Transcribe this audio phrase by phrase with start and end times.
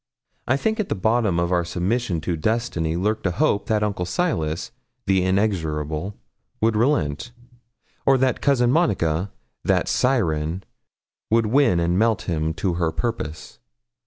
[0.47, 4.05] I think at the bottom of our submission to destiny lurked a hope that Uncle
[4.07, 4.71] Silas,
[5.05, 6.15] the inexorable,
[6.59, 7.31] would relent,
[8.03, 9.31] or that Cousin Monica,
[9.63, 10.63] that siren,
[11.29, 13.59] would win and melt him to her purpose.